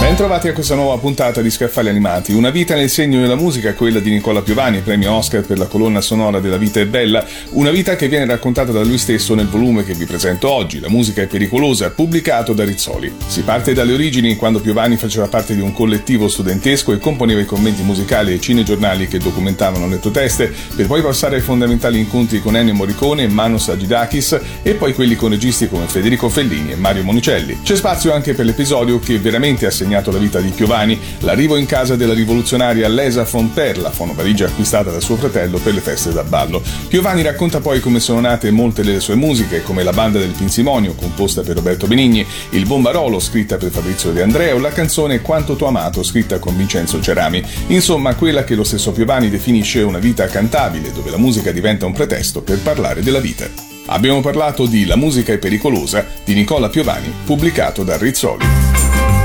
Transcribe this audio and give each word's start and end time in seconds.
Bentrovati 0.00 0.46
a 0.46 0.52
questa 0.52 0.76
nuova 0.76 0.96
puntata 0.96 1.42
di 1.42 1.50
Scaffali 1.50 1.88
Animati. 1.88 2.32
Una 2.32 2.50
vita 2.50 2.76
nel 2.76 2.88
segno 2.88 3.20
della 3.20 3.34
musica, 3.34 3.74
quella 3.74 3.98
di 3.98 4.10
Nicola 4.10 4.42
Piovani, 4.42 4.78
premio 4.80 5.12
Oscar 5.12 5.42
per 5.42 5.58
la 5.58 5.66
colonna 5.66 6.00
sonora 6.00 6.38
della 6.38 6.56
vita 6.56 6.78
è 6.78 6.86
bella. 6.86 7.26
Una 7.50 7.70
vita 7.70 7.96
che 7.96 8.06
viene 8.06 8.24
raccontata 8.24 8.70
da 8.70 8.82
lui 8.84 8.96
stesso 8.96 9.34
nel 9.34 9.48
volume 9.48 9.84
che 9.84 9.94
vi 9.94 10.06
presento 10.06 10.50
oggi, 10.50 10.78
La 10.78 10.88
musica 10.88 11.22
è 11.22 11.26
pericolosa, 11.26 11.90
pubblicato 11.90 12.52
da 12.52 12.64
Rizzoli. 12.64 13.12
Si 13.26 13.42
parte 13.42 13.74
dalle 13.74 13.92
origini 13.92 14.36
quando 14.36 14.60
Piovani 14.60 14.96
faceva 14.96 15.26
parte 15.26 15.56
di 15.56 15.60
un 15.60 15.72
collettivo 15.72 16.28
studentesco 16.28 16.92
e 16.92 16.98
componeva 16.98 17.40
i 17.40 17.44
commenti 17.44 17.82
musicali 17.82 18.32
ai 18.32 18.40
cinegiornali 18.40 19.08
che 19.08 19.18
documentavano 19.18 19.88
le 19.88 19.96
proteste, 19.96 20.54
per 20.76 20.86
poi 20.86 21.02
passare 21.02 21.36
ai 21.36 21.42
fondamentali 21.42 21.98
incontri 21.98 22.40
con 22.40 22.56
Ennio 22.56 22.74
Morricone 22.74 23.24
e 23.24 23.28
Manos 23.28 23.68
Agidakis 23.68 24.40
e 24.62 24.74
poi 24.74 24.94
quelli 24.94 25.16
con 25.16 25.30
registi 25.30 25.68
come 25.68 25.86
Federico 25.86 26.28
Fellini 26.28 26.70
e 26.70 26.76
Mario 26.76 27.02
Monicelli. 27.02 27.58
C'è 27.62 27.74
spazio 27.74 28.12
anche 28.12 28.32
per 28.32 28.46
l'episodio 28.46 29.00
che 29.00 29.18
veramente 29.18 29.66
ha 29.66 29.70
segnato 29.70 29.87
segnato 29.88 30.12
la 30.12 30.18
vita 30.18 30.38
di 30.40 30.50
Piovani, 30.50 31.00
l'arrivo 31.20 31.56
in 31.56 31.64
casa 31.64 31.96
della 31.96 32.12
rivoluzionaria 32.12 32.86
Lesa 32.88 33.24
Fonter, 33.24 33.78
la 33.78 33.90
fonovaligia 33.90 34.44
acquistata 34.44 34.90
da 34.90 35.00
suo 35.00 35.16
fratello 35.16 35.56
per 35.58 35.72
le 35.72 35.80
feste 35.80 36.12
da 36.12 36.22
ballo. 36.24 36.62
Piovani 36.88 37.22
racconta 37.22 37.60
poi 37.60 37.80
come 37.80 37.98
sono 37.98 38.20
nate 38.20 38.50
molte 38.50 38.82
delle 38.82 39.00
sue 39.00 39.14
musiche, 39.14 39.62
come 39.62 39.82
la 39.82 39.92
banda 39.92 40.18
del 40.18 40.34
Pinsimonio, 40.36 40.92
composta 40.92 41.40
per 41.40 41.56
Roberto 41.56 41.86
Benigni, 41.86 42.26
il 42.50 42.66
Bombarolo, 42.66 43.18
scritta 43.18 43.56
per 43.56 43.70
Fabrizio 43.70 44.12
De 44.12 44.20
Andrea, 44.20 44.54
o 44.54 44.58
la 44.58 44.72
canzone 44.72 45.22
Quanto 45.22 45.56
tu 45.56 45.64
amato, 45.64 46.02
scritta 46.02 46.38
con 46.38 46.54
Vincenzo 46.54 47.00
Cerami. 47.00 47.42
Insomma, 47.68 48.14
quella 48.14 48.44
che 48.44 48.54
lo 48.54 48.64
stesso 48.64 48.92
Piovani 48.92 49.30
definisce 49.30 49.80
una 49.80 49.98
vita 49.98 50.26
cantabile, 50.26 50.92
dove 50.92 51.08
la 51.08 51.18
musica 51.18 51.50
diventa 51.50 51.86
un 51.86 51.94
pretesto 51.94 52.42
per 52.42 52.58
parlare 52.58 53.02
della 53.02 53.20
vita. 53.20 53.48
Abbiamo 53.86 54.20
parlato 54.20 54.66
di 54.66 54.84
La 54.84 54.96
musica 54.96 55.32
è 55.32 55.38
pericolosa 55.38 56.04
di 56.22 56.34
Nicola 56.34 56.68
Piovani, 56.68 57.10
pubblicato 57.24 57.84
da 57.84 57.96
Rizzoli. 57.96 58.67